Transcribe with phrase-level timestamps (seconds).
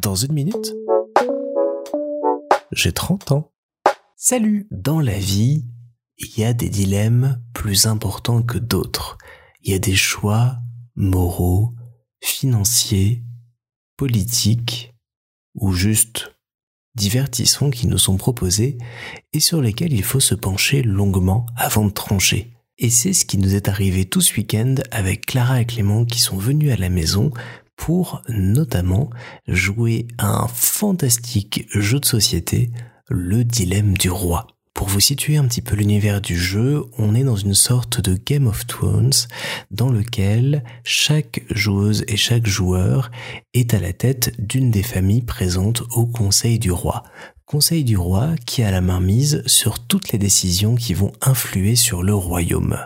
[0.00, 0.74] Dans une minute,
[2.72, 3.52] j'ai 30 ans.
[4.16, 5.64] Salut Dans la vie,
[6.18, 9.18] il y a des dilemmes plus importants que d'autres.
[9.62, 10.58] Il y a des choix
[10.94, 11.74] moraux,
[12.22, 13.24] financiers,
[13.96, 14.94] politiques
[15.54, 16.34] ou juste
[16.94, 18.78] divertissants qui nous sont proposés
[19.32, 22.52] et sur lesquels il faut se pencher longuement avant de trancher.
[22.78, 26.20] Et c'est ce qui nous est arrivé tout ce week-end avec Clara et Clément qui
[26.20, 27.32] sont venus à la maison
[27.78, 29.08] pour notamment
[29.46, 32.70] jouer un fantastique jeu de société,
[33.08, 34.48] le dilemme du roi.
[34.74, 38.14] Pour vous situer un petit peu l'univers du jeu, on est dans une sorte de
[38.14, 39.12] Game of Thrones
[39.70, 43.10] dans lequel chaque joueuse et chaque joueur
[43.54, 47.04] est à la tête d'une des familles présentes au Conseil du roi.
[47.46, 51.76] Conseil du roi qui a la main mise sur toutes les décisions qui vont influer
[51.76, 52.76] sur le royaume.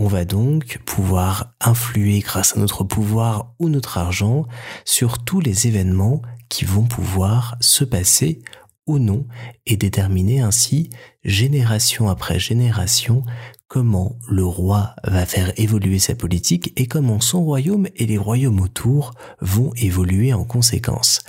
[0.00, 4.46] On va donc pouvoir influer grâce à notre pouvoir ou notre argent
[4.84, 8.40] sur tous les événements qui vont pouvoir se passer
[8.88, 9.26] ou non
[9.66, 10.90] et déterminer ainsi
[11.24, 13.22] génération après génération
[13.68, 18.60] comment le roi va faire évoluer sa politique et comment son royaume et les royaumes
[18.60, 21.20] autour vont évoluer en conséquence.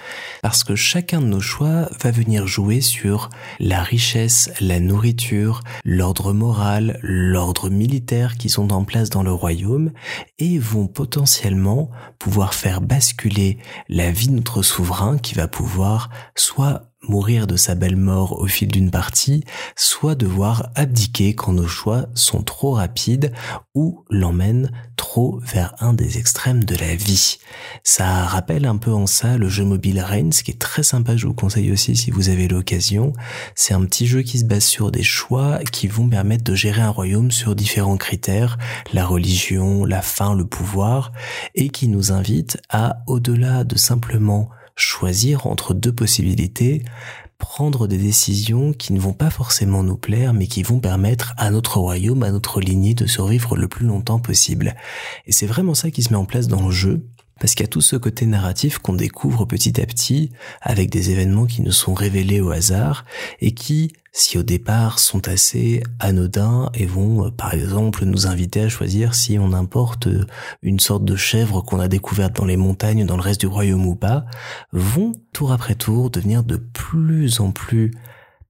[0.41, 6.31] Parce que chacun de nos choix va venir jouer sur la richesse, la nourriture, l'ordre
[6.31, 9.91] moral, l'ordre militaire qui sont en place dans le royaume
[10.39, 13.57] et vont potentiellement pouvoir faire basculer
[13.89, 18.47] la vie de notre souverain qui va pouvoir soit mourir de sa belle mort au
[18.47, 19.43] fil d'une partie,
[19.75, 23.33] soit devoir abdiquer quand nos choix sont trop rapides
[23.73, 27.39] ou l'emmènent trop vers un des extrêmes de la vie.
[27.83, 31.27] Ça rappelle un peu en ça le jeu mobile Reigns, qui est très sympa, je
[31.27, 33.13] vous conseille aussi si vous avez l'occasion.
[33.55, 36.81] C'est un petit jeu qui se base sur des choix qui vont permettre de gérer
[36.81, 38.57] un royaume sur différents critères,
[38.93, 41.11] la religion, la faim, le pouvoir,
[41.55, 44.49] et qui nous invite à, au-delà de simplement
[44.81, 46.83] choisir entre deux possibilités,
[47.37, 51.49] prendre des décisions qui ne vont pas forcément nous plaire, mais qui vont permettre à
[51.49, 54.75] notre royaume, à notre lignée de survivre le plus longtemps possible.
[55.25, 57.05] Et c'est vraiment ça qui se met en place dans le jeu,
[57.39, 61.11] parce qu'il y a tout ce côté narratif qu'on découvre petit à petit avec des
[61.11, 63.05] événements qui nous sont révélés au hasard
[63.39, 68.61] et qui, si au départ sont assez anodins et vont euh, par exemple nous inviter
[68.61, 70.25] à choisir si on importe euh,
[70.61, 73.85] une sorte de chèvre qu'on a découverte dans les montagnes dans le reste du royaume
[73.85, 74.25] ou pas,
[74.71, 77.91] vont tour après tour devenir de plus en plus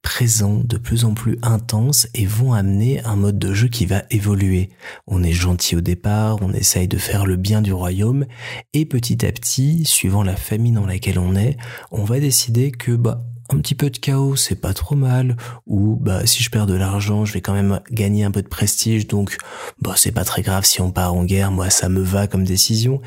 [0.01, 4.03] présents, de plus en plus intenses et vont amener un mode de jeu qui va
[4.11, 4.69] évoluer.
[5.07, 8.25] On est gentil au départ, on essaye de faire le bien du royaume
[8.73, 11.57] et petit à petit, suivant la famille dans laquelle on est,
[11.91, 15.95] on va décider que bah un petit peu de chaos, c'est pas trop mal, ou
[15.95, 19.07] bah si je perds de l'argent, je vais quand même gagner un peu de prestige,
[19.07, 19.37] donc
[19.81, 22.43] bah c'est pas très grave si on part en guerre, moi ça me va comme
[22.43, 23.01] décision.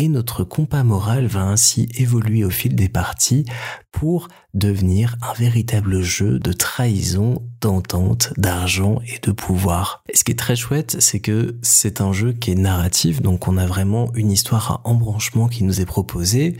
[0.00, 3.44] Et notre compas moral va ainsi évoluer au fil des parties
[3.90, 10.04] pour devenir un véritable jeu de trahison, d'entente, d'argent et de pouvoir.
[10.08, 13.48] Et ce qui est très chouette, c'est que c'est un jeu qui est narratif, donc
[13.48, 16.56] on a vraiment une histoire à embranchement qui nous est proposée,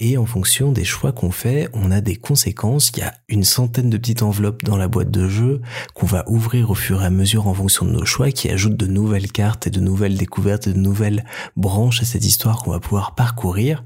[0.00, 2.90] et en fonction des choix qu'on fait, on a des conséquences.
[2.96, 5.60] Il y a une centaine de petites enveloppes dans la boîte de jeu
[5.94, 8.76] qu'on va ouvrir au fur et à mesure en fonction de nos choix, qui ajoutent
[8.76, 11.24] de nouvelles cartes et de nouvelles découvertes et de nouvelles
[11.56, 13.84] branches à cette histoire qu'on va pouvoir parcourir,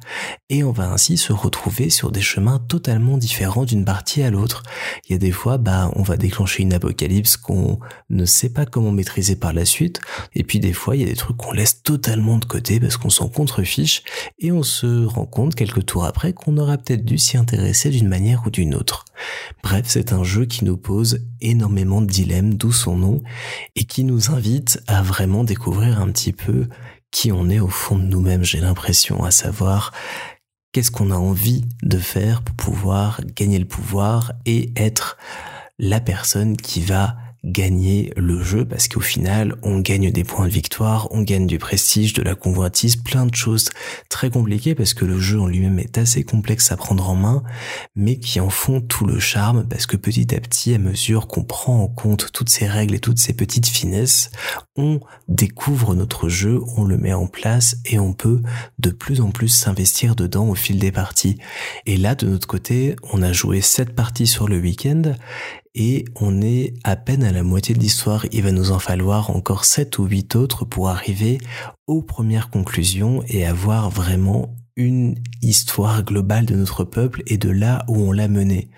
[0.49, 4.63] et on va ainsi se retrouver sur des chemins totalement différents d'une partie à l'autre.
[5.07, 7.79] Il y a des fois, bah, on va déclencher une apocalypse qu'on
[8.11, 10.01] ne sait pas comment maîtriser par la suite.
[10.35, 12.97] Et puis des fois, il y a des trucs qu'on laisse totalement de côté parce
[12.97, 14.03] qu'on s'en contrefiche
[14.39, 18.09] et on se rend compte quelques tours après qu'on aurait peut-être dû s'y intéresser d'une
[18.09, 19.05] manière ou d'une autre.
[19.63, 23.23] Bref, c'est un jeu qui nous pose énormément de dilemmes, d'où son nom,
[23.77, 26.69] et qui nous invite à vraiment découvrir un petit peu
[27.15, 29.93] qui on est au fond de nous-mêmes, j'ai l'impression, à savoir
[30.73, 35.17] qu'est-ce qu'on a envie de faire pour pouvoir gagner le pouvoir et être
[35.79, 40.53] la personne qui va gagner le jeu parce qu'au final on gagne des points de
[40.53, 43.71] victoire, on gagne du prestige, de la convoitise, plein de choses
[44.09, 47.43] très compliquées parce que le jeu en lui-même est assez complexe à prendre en main
[47.95, 51.45] mais qui en font tout le charme parce que petit à petit à mesure qu'on
[51.45, 54.31] prend en compte toutes ces règles et toutes ces petites finesses,
[54.77, 58.41] on découvre notre jeu, on le met en place et on peut
[58.79, 61.37] de plus en plus s'investir dedans au fil des parties.
[61.87, 65.15] Et là de notre côté, on a joué sept parties sur le week-end
[65.75, 68.27] et on est à peine à la moitié de l'histoire.
[68.33, 71.39] Il va nous en falloir encore sept ou huit autres pour arriver
[71.87, 77.85] aux premières conclusions et avoir vraiment une histoire globale de notre peuple et de là
[77.89, 78.71] où on l'a mené.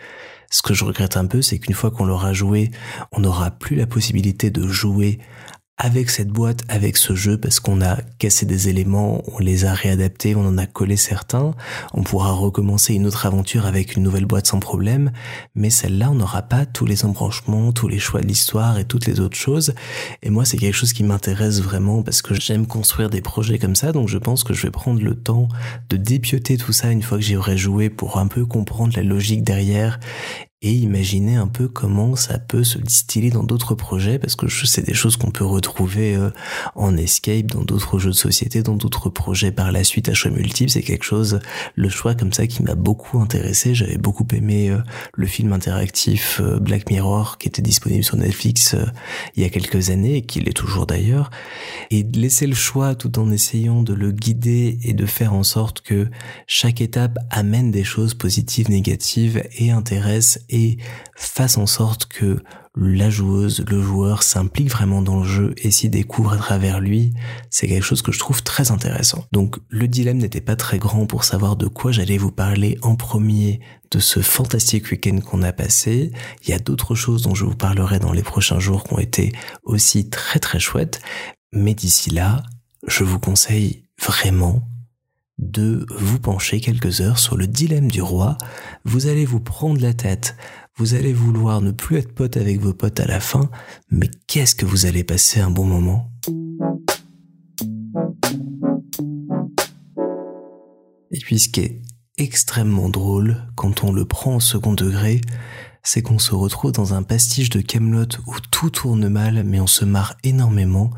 [0.50, 2.70] Ce que je regrette un peu, c'est qu'une fois qu'on l'aura joué,
[3.12, 5.18] on n'aura plus la possibilité de jouer
[5.78, 9.74] avec cette boîte, avec ce jeu, parce qu'on a cassé des éléments, on les a
[9.74, 11.54] réadaptés, on en a collé certains,
[11.92, 15.12] on pourra recommencer une autre aventure avec une nouvelle boîte sans problème,
[15.54, 19.06] mais celle-là, on n'aura pas tous les embranchements, tous les choix de l'histoire et toutes
[19.06, 19.74] les autres choses.
[20.22, 23.76] Et moi, c'est quelque chose qui m'intéresse vraiment parce que j'aime construire des projets comme
[23.76, 25.48] ça, donc je pense que je vais prendre le temps
[25.90, 29.02] de dépioter tout ça une fois que j'y aurai joué pour un peu comprendre la
[29.02, 30.00] logique derrière
[30.62, 34.86] et imaginer un peu comment ça peut se distiller dans d'autres projets parce que c'est
[34.86, 36.30] des choses qu'on peut retrouver euh,
[36.74, 40.30] en escape dans d'autres jeux de société dans d'autres projets par la suite à choix
[40.30, 40.70] multiples.
[40.70, 41.40] C'est quelque chose
[41.74, 43.74] le choix comme ça qui m'a beaucoup intéressé.
[43.74, 44.78] J'avais beaucoup aimé euh,
[45.14, 48.74] le film interactif euh, Black Mirror qui était disponible sur Netflix
[49.36, 51.30] il y a quelques années et qui l'est toujours d'ailleurs.
[51.90, 55.82] Et laisser le choix tout en essayant de le guider et de faire en sorte
[55.82, 56.08] que
[56.46, 60.78] chaque étape amène des choses positives négatives et intéresse et
[61.16, 62.42] fasse en sorte que
[62.76, 67.14] la joueuse, le joueur s'implique vraiment dans le jeu et s'y découvre à travers lui,
[67.48, 69.24] c'est quelque chose que je trouve très intéressant.
[69.32, 72.94] Donc le dilemme n'était pas très grand pour savoir de quoi j'allais vous parler en
[72.94, 73.60] premier
[73.90, 76.12] de ce fantastique week-end qu'on a passé.
[76.42, 78.98] Il y a d'autres choses dont je vous parlerai dans les prochains jours qui ont
[78.98, 79.32] été
[79.64, 81.00] aussi très très chouettes.
[81.52, 82.42] Mais d'ici là,
[82.86, 84.68] je vous conseille vraiment
[85.38, 88.38] de vous pencher quelques heures sur le dilemme du roi.
[88.84, 90.36] Vous allez vous prendre la tête,
[90.76, 93.50] vous allez vouloir ne plus être pote avec vos potes à la fin,
[93.90, 96.10] mais qu'est-ce que vous allez passer un bon moment?
[101.10, 101.82] Et puis ce qui est
[102.18, 105.20] extrêmement drôle quand on le prend au second degré,
[105.82, 109.66] c'est qu'on se retrouve dans un pastiche de Camelot où tout tourne mal mais on
[109.66, 110.90] se marre énormément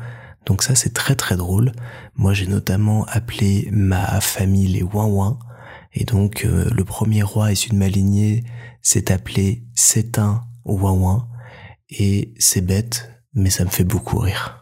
[0.45, 1.71] donc ça c'est très très drôle.
[2.15, 5.39] Moi j'ai notamment appelé ma famille les Ouin
[5.93, 8.43] et donc euh, le premier roi issu de ma lignée
[8.81, 11.27] s'est appelé Sétin Ouin
[11.89, 14.58] et c'est bête mais ça me fait beaucoup rire.